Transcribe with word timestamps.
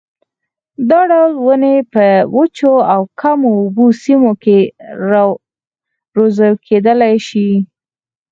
دا 0.89 1.01
ډول 1.11 1.31
ونې 1.45 1.75
په 1.93 2.05
وچو 2.35 2.73
او 2.93 3.01
کمو 3.19 3.51
اوبو 3.59 3.85
سیمو 4.03 4.31
کې 4.43 4.59
روزل 6.17 6.53
کېدلای 6.67 7.15
شي. 7.27 7.49